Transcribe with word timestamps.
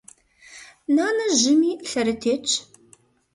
Нанэ 0.95 1.25
жьыми, 1.39 1.71
лъэрытетщ. 1.89 2.51